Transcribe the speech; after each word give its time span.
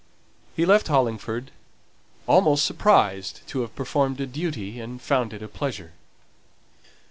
He 0.55 0.65
left 0.65 0.87
Hollingford, 0.87 1.51
almost 2.25 2.65
surprised 2.65 3.41
to 3.49 3.61
have 3.61 3.75
performed 3.75 4.19
a 4.19 4.25
duty, 4.25 4.79
and 4.79 4.99
found 4.99 5.31
it 5.31 5.43
a 5.43 5.47
pleasure. 5.47 5.91